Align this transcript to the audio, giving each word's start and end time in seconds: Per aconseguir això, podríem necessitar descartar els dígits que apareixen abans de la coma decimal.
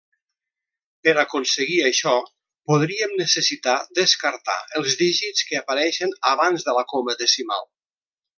Per 1.07 1.11
aconseguir 1.23 1.75
això, 1.89 2.13
podríem 2.71 3.13
necessitar 3.19 3.75
descartar 4.01 4.57
els 4.81 4.97
dígits 5.03 5.47
que 5.51 5.61
apareixen 5.61 6.17
abans 6.33 6.67
de 6.71 6.77
la 6.81 6.87
coma 6.95 7.17
decimal. 7.23 7.71